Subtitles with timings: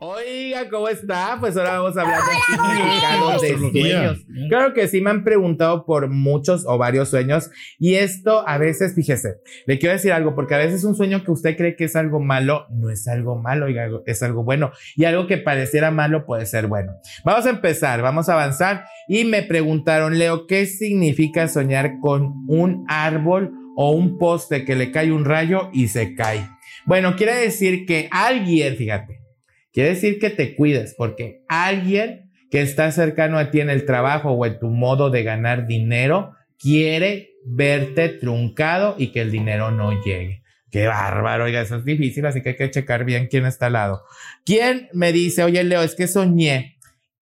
[0.00, 1.38] Oiga, ¿cómo está?
[1.40, 4.18] Pues ahora vamos a hablar de significados de sueños.
[4.48, 8.94] Claro que sí me han preguntado por muchos o varios sueños y esto a veces,
[8.94, 11.96] fíjese, le quiero decir algo porque a veces un sueño que usted cree que es
[11.96, 16.26] algo malo no es algo malo, oiga, es algo bueno y algo que pareciera malo
[16.26, 16.92] puede ser bueno.
[17.24, 22.84] Vamos a empezar, vamos a avanzar y me preguntaron, Leo, ¿qué significa soñar con un
[22.86, 26.48] árbol o un poste que le cae un rayo y se cae?
[26.86, 29.27] Bueno, quiere decir que alguien, fíjate,
[29.72, 34.30] Quiere decir que te cuides porque alguien que está cercano a ti en el trabajo
[34.30, 39.92] o en tu modo de ganar dinero quiere verte truncado y que el dinero no
[40.02, 40.42] llegue.
[40.70, 43.74] Qué bárbaro, oiga, eso es difícil, así que hay que checar bien quién está al
[43.74, 44.02] lado.
[44.44, 46.76] ¿Quién me dice, oye, Leo, es que soñé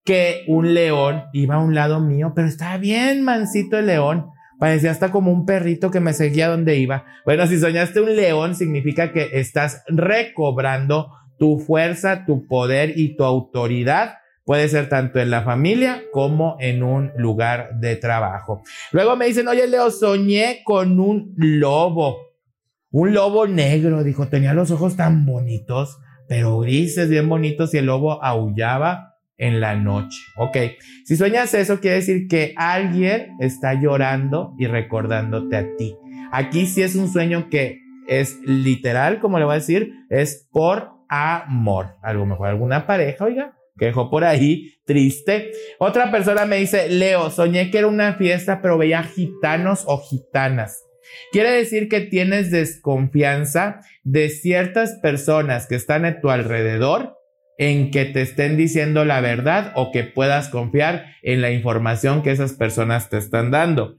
[0.04, 4.26] que un león iba a un lado mío, pero estaba bien mansito el león?
[4.58, 7.04] Parecía hasta como un perrito que me seguía donde iba.
[7.24, 13.24] Bueno, si soñaste un león, significa que estás recobrando tu fuerza, tu poder y tu
[13.24, 18.62] autoridad puede ser tanto en la familia como en un lugar de trabajo.
[18.92, 22.16] Luego me dicen, oye Leo, soñé con un lobo,
[22.90, 25.98] un lobo negro, dijo, tenía los ojos tan bonitos,
[26.28, 30.18] pero grises, bien bonitos y el lobo aullaba en la noche.
[30.36, 30.56] Ok,
[31.04, 35.96] si sueñas eso, quiere decir que alguien está llorando y recordándote a ti.
[36.32, 40.95] Aquí sí es un sueño que es literal, como le voy a decir, es por
[41.08, 41.96] amor.
[42.02, 45.52] Algo mejor, alguna pareja, oiga, que dejó por ahí triste.
[45.78, 50.82] Otra persona me dice, Leo, soñé que era una fiesta, pero veía gitanos o gitanas.
[51.32, 57.16] Quiere decir que tienes desconfianza de ciertas personas que están a tu alrededor
[57.58, 62.30] en que te estén diciendo la verdad o que puedas confiar en la información que
[62.30, 63.96] esas personas te están dando.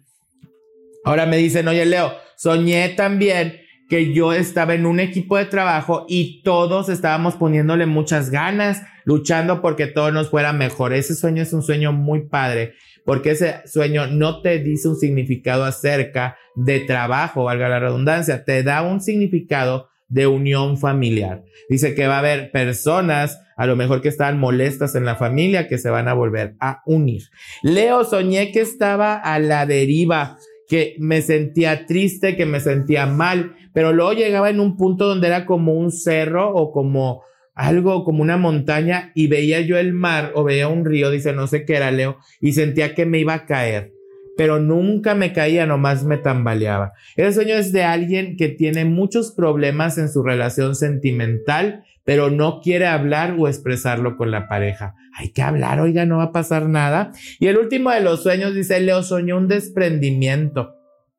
[1.04, 6.06] Ahora me dicen, oye Leo, soñé también que yo estaba en un equipo de trabajo
[6.10, 10.94] y todos estábamos poniéndole muchas ganas, luchando porque todo nos fuera mejor.
[10.94, 12.74] Ese sueño es un sueño muy padre,
[13.06, 18.64] porque ese sueño no te dice un significado acerca de trabajo, valga la redundancia, te
[18.64, 21.44] da un significado de unión familiar.
[21.70, 25.68] Dice que va a haber personas, a lo mejor que estaban molestas en la familia,
[25.68, 27.24] que se van a volver a unir.
[27.62, 30.38] Leo, soñé que estaba a la deriva
[30.68, 35.28] que me sentía triste, que me sentía mal, pero luego llegaba en un punto donde
[35.28, 37.22] era como un cerro o como
[37.54, 41.46] algo, como una montaña y veía yo el mar o veía un río, dice, no
[41.46, 43.94] sé qué era Leo, y sentía que me iba a caer,
[44.36, 46.94] pero nunca me caía, nomás me tambaleaba.
[47.16, 52.62] Ese sueño es de alguien que tiene muchos problemas en su relación sentimental, pero no
[52.62, 54.96] quiere hablar o expresarlo con la pareja.
[55.16, 57.12] Hay que hablar, oiga, no va a pasar nada.
[57.40, 60.77] Y el último de los sueños dice, Leo soñó un desprendimiento.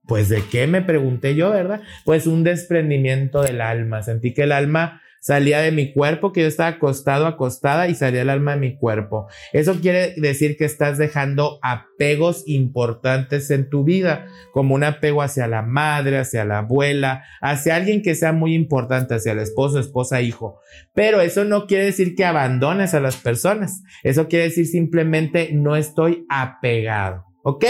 [0.09, 1.83] Pues de qué me pregunté yo, ¿verdad?
[2.07, 4.03] Pues un desprendimiento del alma.
[4.03, 8.23] Sentí que el alma salía de mi cuerpo, que yo estaba acostado, acostada y salía
[8.23, 9.27] el alma de mi cuerpo.
[9.53, 15.47] Eso quiere decir que estás dejando apegos importantes en tu vida, como un apego hacia
[15.47, 20.23] la madre, hacia la abuela, hacia alguien que sea muy importante, hacia el esposo, esposa,
[20.23, 20.59] hijo.
[20.95, 23.83] Pero eso no quiere decir que abandones a las personas.
[24.05, 27.28] Eso quiere decir simplemente no estoy apegado.
[27.43, 27.65] ¿Ok?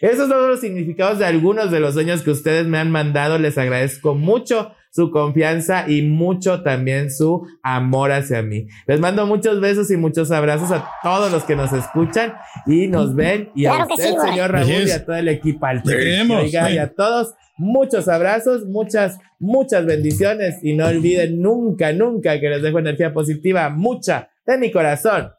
[0.00, 3.38] Esos son los significados de algunos de los sueños que ustedes me han mandado.
[3.38, 8.66] Les agradezco mucho su confianza y mucho también su amor hacia mí.
[8.86, 12.34] Les mando muchos besos y muchos abrazos a todos los que nos escuchan
[12.66, 16.78] y nos ven y a usted, señor Raúl, y a todo el equipo al y
[16.78, 17.34] a todos.
[17.56, 23.68] Muchos abrazos, muchas, muchas bendiciones y no olviden nunca, nunca que les dejo energía positiva,
[23.68, 25.30] mucha de mi corazón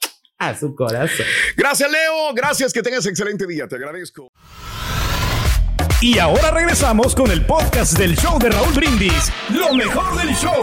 [0.41, 1.25] a su corazón.
[1.55, 2.33] Gracias, Leo.
[2.33, 3.67] Gracias, que tengas excelente día.
[3.67, 4.27] Te agradezco.
[6.01, 10.61] Y ahora regresamos con el podcast del show de Raúl Brindis, lo mejor del show.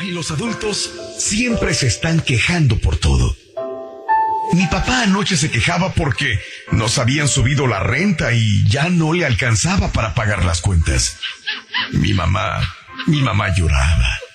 [0.00, 3.36] Y los adultos siempre se están quejando por todo.
[4.54, 6.38] Mi papá anoche se quejaba porque
[6.70, 11.18] nos habían subido la renta y ya no le alcanzaba para pagar las cuentas.
[11.92, 12.60] Mi mamá,
[13.06, 14.25] mi mamá lloraba.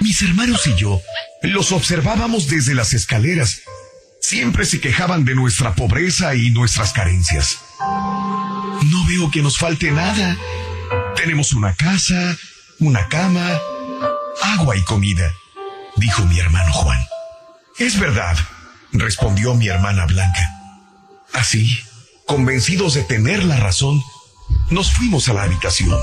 [0.00, 1.00] Mis hermanos y yo
[1.48, 3.62] los observábamos desde las escaleras.
[4.20, 7.58] Siempre se quejaban de nuestra pobreza y nuestras carencias.
[7.80, 10.36] No veo que nos falte nada.
[11.16, 12.36] Tenemos una casa,
[12.78, 13.58] una cama,
[14.42, 15.30] agua y comida,
[15.96, 16.98] dijo mi hermano Juan.
[17.78, 18.36] Es verdad,
[18.92, 20.48] respondió mi hermana Blanca.
[21.32, 21.78] Así,
[22.26, 24.02] convencidos de tener la razón,
[24.70, 25.98] nos fuimos a la habitación.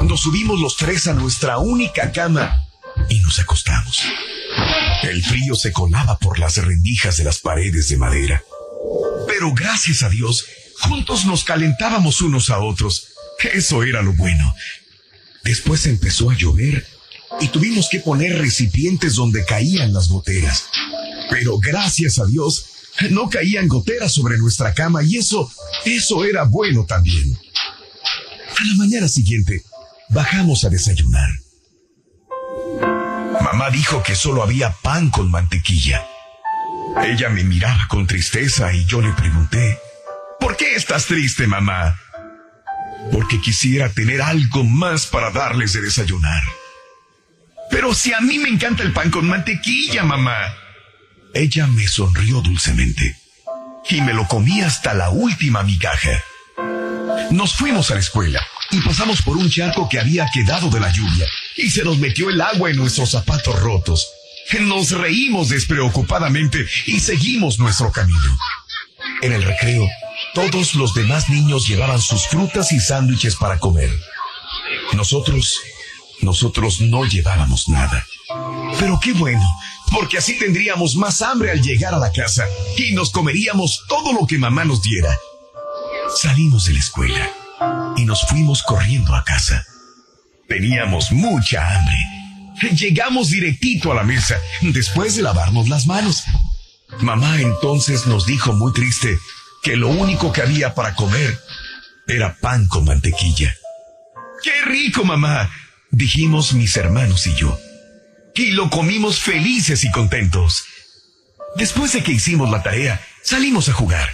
[0.00, 2.63] Nos subimos los tres a nuestra única cama
[3.08, 4.02] y nos acostamos.
[5.02, 8.42] El frío se colaba por las rendijas de las paredes de madera.
[9.26, 10.46] Pero gracias a Dios,
[10.80, 13.08] juntos nos calentábamos unos a otros.
[13.52, 14.54] Eso era lo bueno.
[15.42, 16.86] Después empezó a llover
[17.40, 20.66] y tuvimos que poner recipientes donde caían las goteras.
[21.30, 22.66] Pero gracias a Dios,
[23.10, 25.50] no caían goteras sobre nuestra cama y eso,
[25.84, 27.38] eso era bueno también.
[28.58, 29.64] A la mañana siguiente,
[30.10, 31.43] bajamos a desayunar.
[33.44, 36.02] Mamá dijo que solo había pan con mantequilla.
[37.04, 39.78] Ella me miraba con tristeza y yo le pregunté,
[40.40, 42.00] ¿por qué estás triste, mamá?
[43.12, 46.42] Porque quisiera tener algo más para darles de desayunar.
[47.70, 50.38] Pero si a mí me encanta el pan con mantequilla, mamá.
[51.34, 53.14] Ella me sonrió dulcemente
[53.90, 56.24] y me lo comí hasta la última migaja.
[57.30, 60.90] Nos fuimos a la escuela y pasamos por un charco que había quedado de la
[60.90, 64.06] lluvia y se nos metió el agua en nuestros zapatos rotos.
[64.60, 68.38] Nos reímos despreocupadamente y seguimos nuestro camino.
[69.22, 69.88] En el recreo,
[70.34, 73.90] todos los demás niños llevaban sus frutas y sándwiches para comer.
[74.92, 75.60] Nosotros,
[76.20, 78.04] nosotros no llevábamos nada.
[78.78, 79.46] Pero qué bueno,
[79.92, 82.46] porque así tendríamos más hambre al llegar a la casa
[82.76, 85.16] y nos comeríamos todo lo que mamá nos diera.
[86.16, 87.30] Salimos de la escuela
[87.96, 89.64] y nos fuimos corriendo a casa.
[90.48, 91.96] Teníamos mucha hambre.
[92.76, 96.24] Llegamos directito a la mesa después de lavarnos las manos.
[97.00, 99.18] Mamá entonces nos dijo muy triste
[99.62, 101.38] que lo único que había para comer
[102.06, 103.54] era pan con mantequilla.
[104.42, 105.50] ¡Qué rico, mamá!
[105.90, 107.58] dijimos mis hermanos y yo.
[108.34, 110.64] Y lo comimos felices y contentos.
[111.56, 114.08] Después de que hicimos la tarea, salimos a jugar.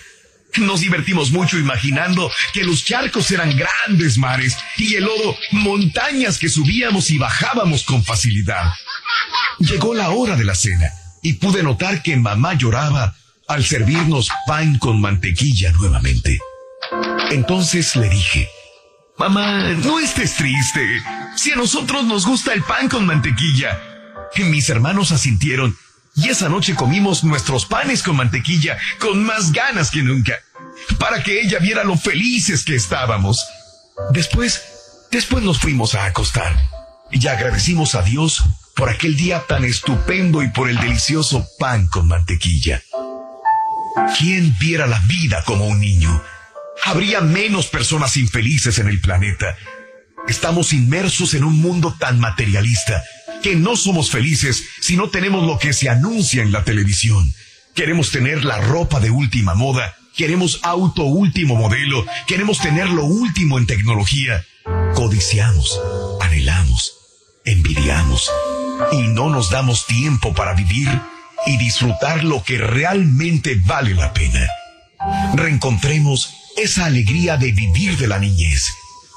[0.58, 6.49] Nos divertimos mucho imaginando que los charcos eran grandes mares y el lodo montañas que
[6.49, 8.64] subíamos y bajábamos con facilidad.
[9.58, 10.91] Llegó la hora de la cena
[11.23, 13.14] y pude notar que mamá lloraba
[13.47, 16.38] al servirnos pan con mantequilla nuevamente.
[17.31, 18.49] Entonces le dije,
[19.20, 20.81] Mamá, no estés triste.
[21.37, 23.79] Si a nosotros nos gusta el pan con mantequilla.
[24.38, 25.76] Mis hermanos asintieron
[26.16, 30.38] y esa noche comimos nuestros panes con mantequilla con más ganas que nunca,
[30.98, 33.44] para que ella viera lo felices que estábamos.
[34.12, 34.62] Después,
[35.10, 36.54] después nos fuimos a acostar
[37.10, 38.42] y agradecimos a Dios
[38.76, 42.82] por aquel día tan estupendo y por el delicioso pan con mantequilla.
[44.18, 46.22] ¿Quién viera la vida como un niño?
[46.84, 49.56] Habría menos personas infelices en el planeta.
[50.29, 53.02] Estamos inmersos en un mundo tan materialista
[53.43, 57.32] que no somos felices si no tenemos lo que se anuncia en la televisión.
[57.75, 63.59] Queremos tener la ropa de última moda, queremos auto último modelo, queremos tener lo último
[63.59, 64.44] en tecnología.
[64.94, 65.81] Codiciamos,
[66.20, 66.94] anhelamos,
[67.44, 68.31] envidiamos
[68.93, 70.89] y no nos damos tiempo para vivir
[71.47, 74.47] y disfrutar lo que realmente vale la pena.
[75.35, 78.67] Reencontremos esa alegría de vivir de la niñez,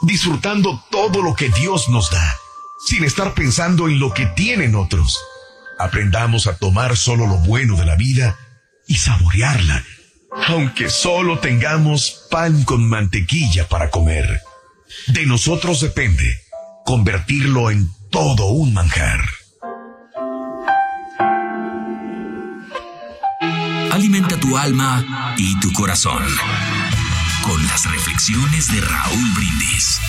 [0.03, 2.37] disfrutando todo lo que Dios nos da
[2.85, 5.19] sin estar pensando en lo que tienen otros.
[5.79, 8.37] Aprendamos a tomar solo lo bueno de la vida
[8.87, 9.83] y saborearla,
[10.47, 14.41] aunque solo tengamos pan con mantequilla para comer.
[15.07, 16.43] De nosotros depende
[16.85, 19.21] convertirlo en todo un manjar.
[23.91, 26.23] Alimenta tu alma y tu corazón
[27.43, 29.99] con las reflexiones de Raúl Brindis.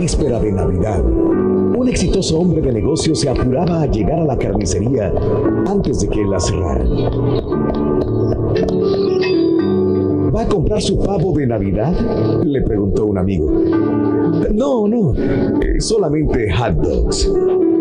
[0.00, 5.12] Víspera de Navidad, un exitoso hombre de negocios se apuraba a llegar a la carnicería
[5.66, 6.88] antes de que la cerraran.
[10.34, 11.92] ¿Va a comprar su pavo de Navidad?
[12.42, 13.52] Le preguntó un amigo.
[14.54, 17.30] No, no, eh, solamente hot dogs,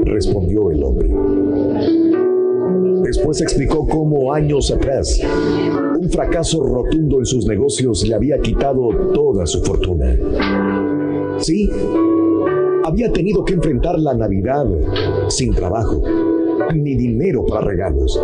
[0.03, 1.09] respondió el hombre.
[3.03, 5.21] Después explicó cómo años atrás
[5.97, 10.17] un fracaso rotundo en sus negocios le había quitado toda su fortuna.
[11.41, 11.69] Sí,
[12.83, 14.65] había tenido que enfrentar la Navidad
[15.29, 16.03] sin trabajo,
[16.73, 18.21] ni dinero para regalos,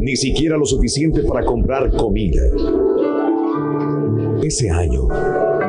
[0.00, 2.42] ni siquiera lo suficiente para comprar comida.
[4.42, 5.08] Ese año,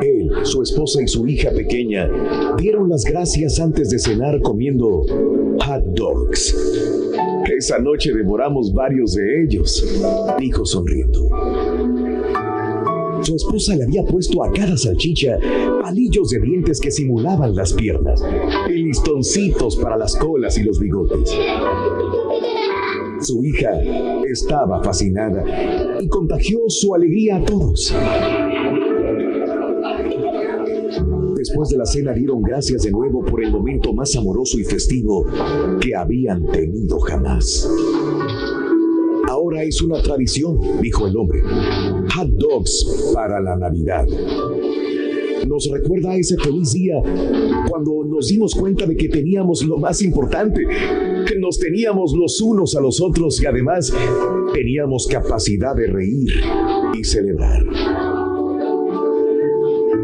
[0.02, 2.10] él, su esposa y su hija pequeña
[2.58, 5.02] dieron las gracias antes de cenar comiendo
[5.64, 6.54] hot dogs.
[7.56, 9.86] Esa noche devoramos varios de ellos,
[10.38, 11.28] dijo sonriendo.
[13.24, 15.38] Su esposa le había puesto a cada salchicha
[15.80, 18.22] palillos de dientes que simulaban las piernas
[18.68, 21.34] y listoncitos para las colas y los bigotes.
[23.20, 23.70] Su hija
[24.30, 25.42] estaba fascinada
[26.02, 27.94] y contagió su alegría a todos.
[31.34, 35.24] Después de la cena dieron gracias de nuevo por el momento más amoroso y festivo
[35.80, 37.66] que habían tenido jamás.
[39.30, 41.40] Ahora es una tradición, dijo el hombre.
[42.14, 44.06] Hot dogs para la Navidad.
[45.48, 46.94] Nos recuerda ese feliz día
[47.68, 50.64] cuando nos dimos cuenta de que teníamos lo más importante,
[51.26, 53.92] que nos teníamos los unos a los otros y además
[54.52, 56.28] teníamos capacidad de reír
[56.96, 57.64] y celebrar.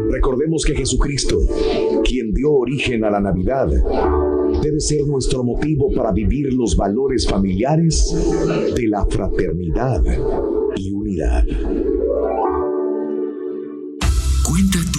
[0.09, 1.39] Recordemos que Jesucristo,
[2.03, 3.67] quien dio origen a la Navidad,
[4.61, 8.13] debe ser nuestro motivo para vivir los valores familiares
[8.75, 10.03] de la fraternidad
[10.75, 11.45] y unidad.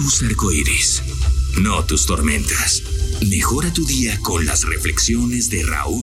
[0.03, 1.01] Tus arcoíris,
[1.61, 2.83] no tus tormentas.
[3.25, 6.02] Mejora tu día con las reflexiones de Raúl.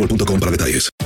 [0.00, 0.88] boostmobile.com para detalles.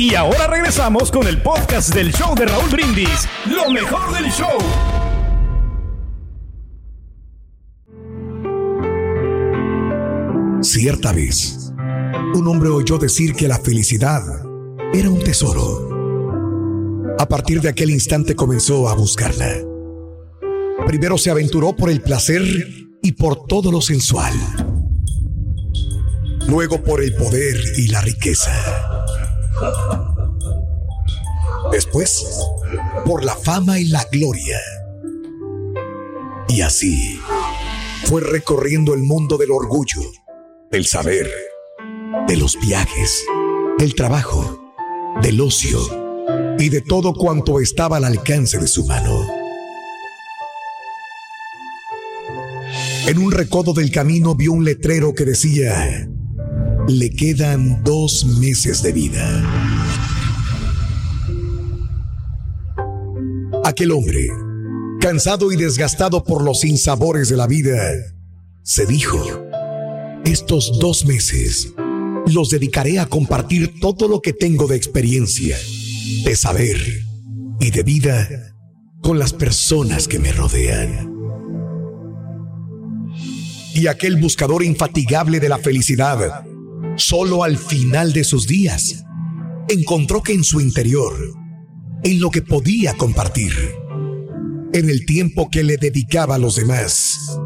[0.00, 3.28] Y ahora regresamos con el podcast del show de Raúl Brindis.
[3.44, 4.58] Lo mejor del show.
[10.62, 11.70] Cierta vez,
[12.34, 14.22] un hombre oyó decir que la felicidad
[14.94, 15.90] era un tesoro.
[17.18, 19.52] A partir de aquel instante comenzó a buscarla.
[20.86, 22.42] Primero se aventuró por el placer
[23.02, 24.32] y por todo lo sensual.
[26.50, 28.50] Luego por el poder y la riqueza.
[31.70, 32.26] Después,
[33.06, 34.58] por la fama y la gloria.
[36.48, 37.20] Y así
[38.06, 40.02] fue recorriendo el mundo del orgullo,
[40.72, 41.30] del saber,
[42.26, 43.24] de los viajes,
[43.78, 44.74] del trabajo,
[45.22, 45.78] del ocio
[46.58, 49.24] y de todo cuanto estaba al alcance de su mano.
[53.06, 56.09] En un recodo del camino vio un letrero que decía,
[56.98, 59.44] le quedan dos meses de vida.
[63.64, 64.28] Aquel hombre,
[65.00, 67.80] cansado y desgastado por los sinsabores de la vida,
[68.62, 69.18] se dijo,
[70.24, 71.72] estos dos meses
[72.26, 75.56] los dedicaré a compartir todo lo que tengo de experiencia,
[76.24, 76.76] de saber
[77.60, 78.28] y de vida
[79.00, 81.10] con las personas que me rodean.
[83.74, 86.44] Y aquel buscador infatigable de la felicidad,
[87.00, 89.04] solo al final de sus días,
[89.68, 91.14] encontró que en su interior,
[92.02, 93.52] en lo que podía compartir,
[94.72, 97.38] en el tiempo que le dedicaba a los demás,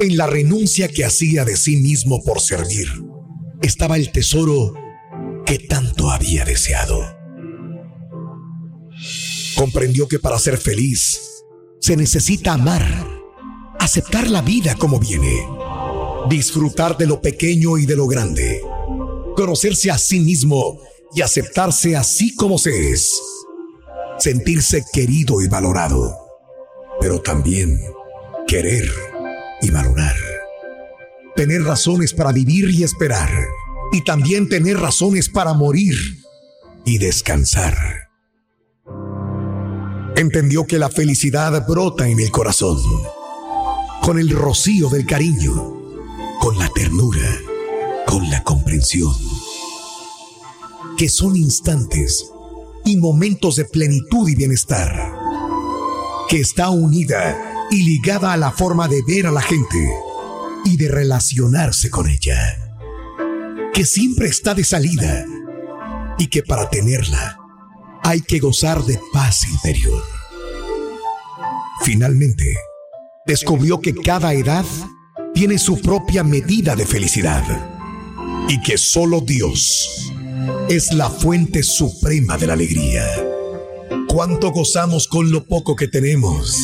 [0.00, 2.88] en la renuncia que hacía de sí mismo por servir,
[3.62, 4.74] estaba el tesoro
[5.46, 7.00] que tanto había deseado.
[9.56, 11.20] Comprendió que para ser feliz
[11.80, 12.82] se necesita amar,
[13.78, 15.46] aceptar la vida como viene,
[16.28, 18.62] disfrutar de lo pequeño y de lo grande,
[19.34, 20.80] conocerse a sí mismo
[21.14, 23.10] y aceptarse así como se es,
[24.18, 26.16] sentirse querido y valorado,
[27.00, 27.80] pero también
[28.46, 28.88] querer
[29.62, 30.16] y valorar.
[31.36, 33.30] Tener razones para vivir y esperar,
[33.92, 35.94] y también tener razones para morir
[36.84, 37.76] y descansar.
[40.16, 42.78] Entendió que la felicidad brota en el corazón,
[44.02, 45.82] con el rocío del cariño,
[46.40, 47.40] con la ternura,
[48.06, 49.14] con la comprensión,
[50.96, 52.30] que son instantes
[52.84, 55.12] y momentos de plenitud y bienestar,
[56.28, 59.88] que está unida y ligada a la forma de ver a la gente
[60.64, 62.74] y de relacionarse con ella,
[63.72, 65.24] que siempre está de salida
[66.18, 67.38] y que para tenerla
[68.02, 70.02] hay que gozar de paz interior.
[71.82, 72.54] Finalmente,
[73.26, 74.64] descubrió que cada edad
[75.34, 77.73] tiene su propia medida de felicidad
[78.48, 80.12] y que solo Dios
[80.68, 83.06] es la fuente suprema de la alegría.
[84.08, 86.56] Cuánto gozamos con lo poco que tenemos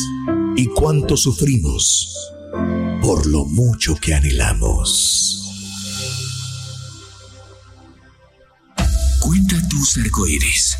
[0.55, 2.15] y cuánto sufrimos
[3.01, 5.37] por lo mucho que anhelamos.
[9.19, 10.77] Cuenta tus arcoíris,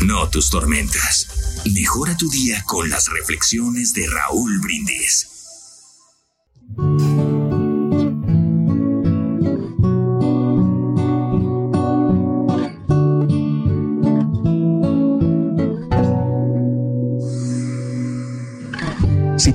[0.00, 1.28] no tus tormentas.
[1.74, 5.26] Mejora tu día con las reflexiones de Raúl Brindis.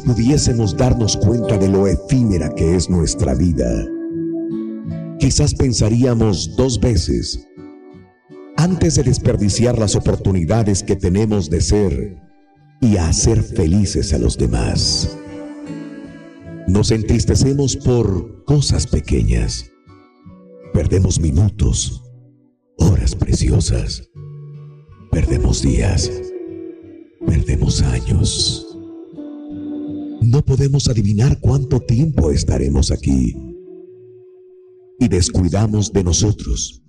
[0.06, 3.88] Pudiésemos darnos cuenta de lo efímera que es nuestra vida,
[5.20, 7.48] quizás pensaríamos dos veces
[8.58, 12.18] antes de desperdiciar las oportunidades que tenemos de ser
[12.82, 15.18] y hacer felices a los demás.
[16.68, 19.72] Nos entristecemos por cosas pequeñas.
[20.74, 22.04] Perdemos minutos,
[22.78, 24.10] horas preciosas.
[25.12, 26.12] Perdemos días.
[27.26, 28.65] Perdemos años.
[30.26, 33.36] No podemos adivinar cuánto tiempo estaremos aquí.
[35.00, 36.82] Y descuidamos de nosotros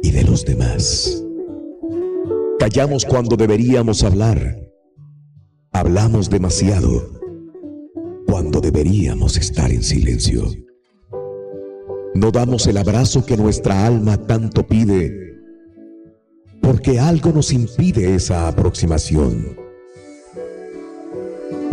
[0.00, 1.24] y de los demás.
[2.60, 4.60] Callamos cuando deberíamos hablar.
[5.72, 7.10] Hablamos demasiado
[8.28, 10.44] cuando deberíamos estar en silencio.
[12.14, 15.12] No damos el abrazo que nuestra alma tanto pide
[16.60, 19.61] porque algo nos impide esa aproximación.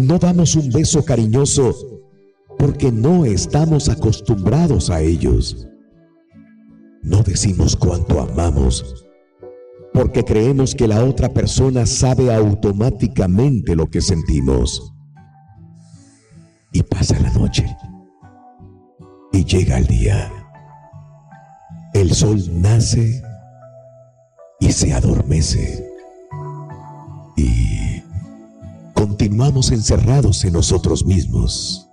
[0.01, 1.75] No damos un beso cariñoso
[2.57, 5.67] porque no estamos acostumbrados a ellos.
[7.03, 9.05] No decimos cuánto amamos
[9.93, 14.93] porque creemos que la otra persona sabe automáticamente lo que sentimos.
[16.71, 17.65] Y pasa la noche.
[19.33, 20.31] Y llega el día.
[21.93, 23.21] El sol nace
[24.59, 25.88] y se adormece.
[28.99, 31.89] Continuamos encerrados en nosotros mismos.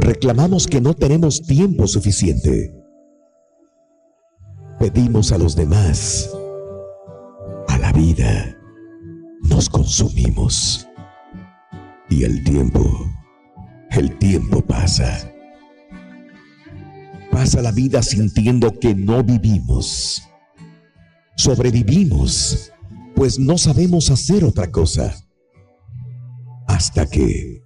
[0.00, 2.74] Reclamamos que no tenemos tiempo suficiente.
[4.80, 6.28] Pedimos a los demás,
[7.68, 8.58] a la vida,
[9.42, 10.88] nos consumimos.
[12.08, 13.08] Y el tiempo,
[13.92, 15.32] el tiempo pasa.
[17.30, 20.20] Pasa la vida sintiendo que no vivimos.
[21.36, 22.72] Sobrevivimos,
[23.14, 25.14] pues no sabemos hacer otra cosa
[26.80, 27.62] hasta que,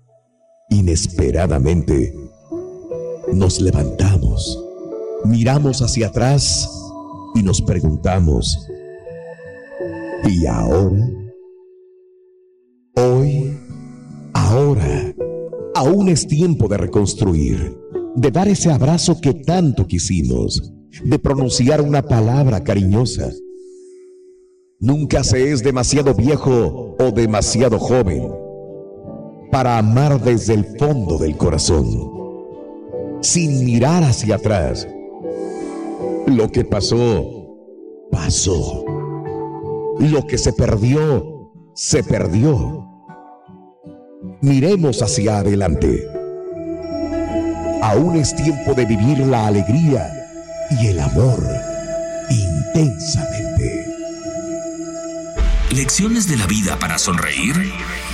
[0.71, 2.13] inesperadamente,
[3.33, 4.61] nos levantamos,
[5.25, 6.69] miramos hacia atrás
[7.37, 8.67] y nos preguntamos,
[10.29, 11.09] ¿y ahora?
[12.97, 13.57] Hoy,
[14.33, 15.15] ahora,
[15.77, 17.79] aún es tiempo de reconstruir,
[18.17, 20.73] de dar ese abrazo que tanto quisimos,
[21.05, 23.31] de pronunciar una palabra cariñosa.
[24.81, 28.43] Nunca se es demasiado viejo o demasiado joven
[29.55, 31.87] para amar desde el fondo del corazón,
[33.21, 34.85] sin mirar hacia atrás.
[36.27, 37.55] Lo que pasó,
[38.11, 38.85] pasó.
[40.01, 42.85] Lo que se perdió, se perdió.
[44.41, 46.05] Miremos hacia adelante.
[47.81, 50.11] Aún es tiempo de vivir la alegría
[50.81, 51.39] y el amor
[52.29, 53.87] intensamente.
[55.71, 57.55] Lecciones de la vida para sonreír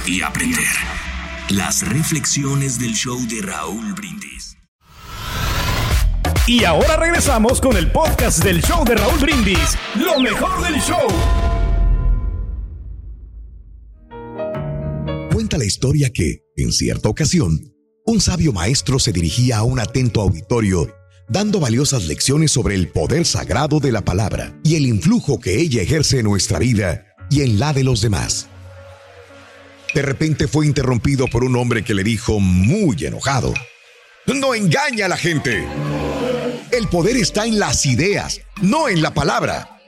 [0.07, 1.00] y aprender.
[1.51, 4.57] Las reflexiones del show de Raúl Brindis.
[6.47, 9.77] Y ahora regresamos con el podcast del show de Raúl Brindis.
[9.97, 11.09] Lo mejor del show.
[15.33, 17.75] Cuenta la historia que, en cierta ocasión,
[18.07, 20.95] un sabio maestro se dirigía a un atento auditorio
[21.29, 25.83] dando valiosas lecciones sobre el poder sagrado de la palabra y el influjo que ella
[25.83, 28.50] ejerce en nuestra vida y en la de los demás.
[29.95, 33.53] De repente fue interrumpido por un hombre que le dijo muy enojado,
[34.27, 35.67] no engaña a la gente.
[36.71, 39.81] El poder está en las ideas, no en la palabra.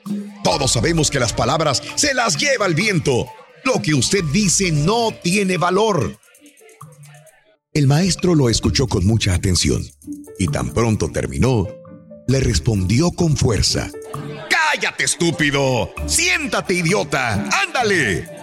[0.43, 3.27] Todos sabemos que las palabras se las lleva el viento.
[3.65, 6.19] Lo que usted dice no tiene valor.
[7.73, 9.83] El maestro lo escuchó con mucha atención
[10.39, 11.69] y tan pronto terminó,
[12.27, 13.91] le respondió con fuerza.
[14.51, 15.95] ¡Cállate, estúpido!
[16.07, 17.49] ¡Siéntate, idiota!
[17.63, 18.42] ¡Ándale!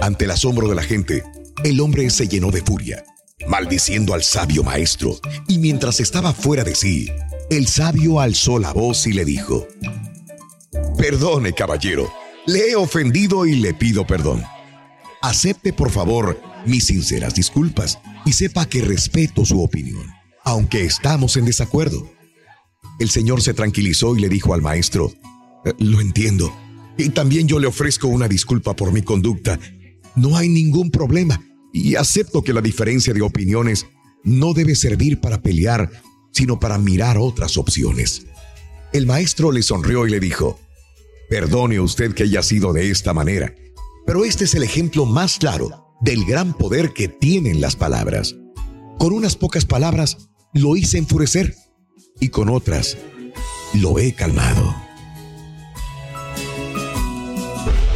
[0.00, 1.22] Ante el asombro de la gente,
[1.64, 3.04] el hombre se llenó de furia,
[3.48, 7.08] maldiciendo al sabio maestro, y mientras estaba fuera de sí,
[7.50, 9.66] el sabio alzó la voz y le dijo,
[10.96, 12.12] Perdone, caballero,
[12.46, 14.42] le he ofendido y le pido perdón.
[15.22, 20.06] Acepte, por favor, mis sinceras disculpas y sepa que respeto su opinión,
[20.44, 22.10] aunque estamos en desacuerdo.
[22.98, 25.12] El señor se tranquilizó y le dijo al maestro,
[25.64, 26.54] "Eh, lo entiendo,
[26.96, 29.58] y también yo le ofrezco una disculpa por mi conducta.
[30.16, 33.86] No hay ningún problema y acepto que la diferencia de opiniones
[34.22, 35.90] no debe servir para pelear,
[36.32, 38.26] sino para mirar otras opciones.
[38.92, 40.58] El maestro le sonrió y le dijo,
[41.28, 43.54] Perdone usted que haya sido de esta manera,
[44.06, 48.36] pero este es el ejemplo más claro del gran poder que tienen las palabras.
[48.98, 51.54] Con unas pocas palabras lo hice enfurecer
[52.20, 52.96] y con otras
[53.72, 54.74] lo he calmado.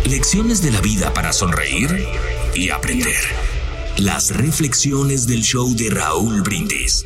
[0.08, 1.90] Lecciones de la vida para sonreír
[2.54, 3.20] y aprender.
[3.98, 7.04] Las reflexiones del show de Raúl Brindis.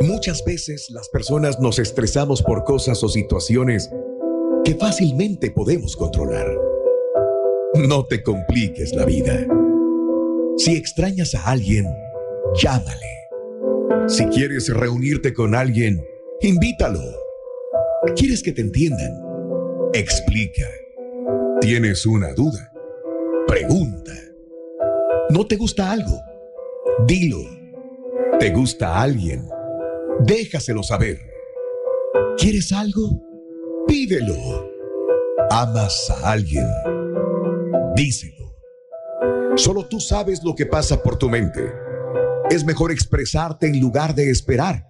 [0.00, 3.90] Muchas veces las personas nos estresamos por cosas o situaciones
[4.64, 6.46] que fácilmente podemos controlar.
[7.74, 9.46] No te compliques la vida.
[10.56, 11.84] Si extrañas a alguien,
[12.54, 13.19] llámale.
[14.10, 16.04] Si quieres reunirte con alguien,
[16.40, 17.00] invítalo.
[18.16, 19.16] ¿Quieres que te entiendan?
[19.94, 20.66] Explica.
[21.60, 22.72] ¿Tienes una duda?
[23.46, 24.12] Pregunta.
[25.30, 26.20] ¿No te gusta algo?
[27.06, 27.38] Dilo.
[28.40, 29.48] ¿Te gusta alguien?
[30.24, 31.20] Déjaselo saber.
[32.36, 33.22] ¿Quieres algo?
[33.86, 34.34] Pídelo.
[35.50, 36.66] ¿Amas a alguien?
[37.94, 38.56] Díselo.
[39.54, 41.89] Solo tú sabes lo que pasa por tu mente.
[42.50, 44.88] Es mejor expresarte en lugar de esperar.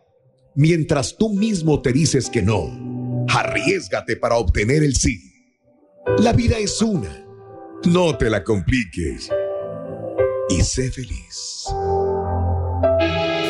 [0.55, 5.21] Mientras tú mismo te dices que no, arriesgate para obtener el sí.
[6.19, 7.25] La vida es una.
[7.85, 9.31] No te la compliques.
[10.49, 11.67] Y sé feliz.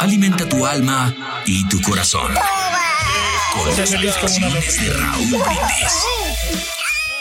[0.00, 1.14] Alimenta tu alma
[1.46, 2.32] y tu corazón.
[3.54, 6.39] Con las reflexiones de Raúl Brindis.